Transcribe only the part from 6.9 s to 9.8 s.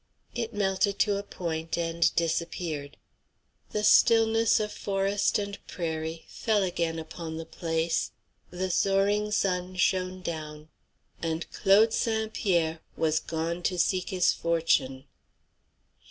upon the place, the soaring sun